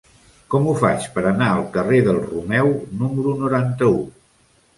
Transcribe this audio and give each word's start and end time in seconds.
Com 0.53 0.63
ho 0.69 0.71
faig 0.77 1.03
per 1.17 1.23
anar 1.31 1.49
al 1.57 1.61
carrer 1.75 1.99
del 2.07 2.17
Romeu 2.25 2.73
número 3.03 3.37
noranta-u? 3.45 4.03